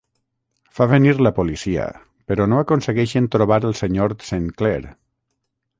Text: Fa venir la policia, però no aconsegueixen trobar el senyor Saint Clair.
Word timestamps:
Fa 0.77 0.87
venir 0.93 1.11
la 1.27 1.31
policia, 1.39 1.85
però 2.31 2.49
no 2.53 2.61
aconsegueixen 2.65 3.29
trobar 3.37 3.61
el 3.71 3.79
senyor 3.83 4.17
Saint 4.31 4.49
Clair. 4.63 4.81